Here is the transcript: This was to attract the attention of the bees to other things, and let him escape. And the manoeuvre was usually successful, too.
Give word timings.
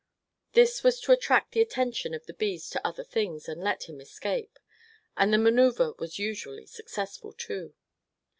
This 0.53 0.81
was 0.83 0.99
to 1.01 1.11
attract 1.11 1.51
the 1.51 1.61
attention 1.61 2.15
of 2.15 2.25
the 2.25 2.33
bees 2.33 2.71
to 2.71 2.81
other 2.83 3.03
things, 3.03 3.47
and 3.47 3.61
let 3.61 3.83
him 3.83 4.01
escape. 4.01 4.57
And 5.15 5.31
the 5.31 5.37
manoeuvre 5.37 5.93
was 5.99 6.17
usually 6.17 6.65
successful, 6.65 7.33
too. 7.33 7.75